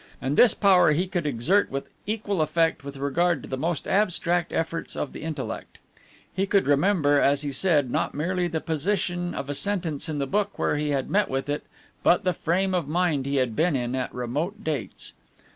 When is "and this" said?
0.19-0.55